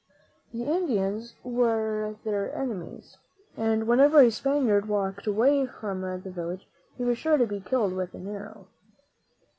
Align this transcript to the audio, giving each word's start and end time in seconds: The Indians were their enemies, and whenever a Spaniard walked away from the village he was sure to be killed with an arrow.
The 0.51 0.63
Indians 0.63 1.35
were 1.43 2.15
their 2.23 2.51
enemies, 2.57 3.19
and 3.55 3.85
whenever 3.87 4.19
a 4.19 4.31
Spaniard 4.31 4.87
walked 4.87 5.27
away 5.27 5.67
from 5.67 6.01
the 6.01 6.31
village 6.31 6.65
he 6.97 7.03
was 7.05 7.19
sure 7.19 7.37
to 7.37 7.45
be 7.45 7.59
killed 7.61 7.93
with 7.93 8.15
an 8.15 8.27
arrow. 8.27 8.65